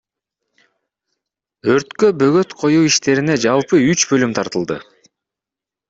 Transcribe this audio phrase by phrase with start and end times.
[1.75, 4.81] Өрткө бөгөт коюу иштерине жалпы үч бөлүм тартылды.